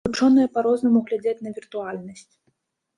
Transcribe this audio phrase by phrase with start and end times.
[0.07, 2.29] Вучоныя па-рознаму глядзяць на віртуальнасць.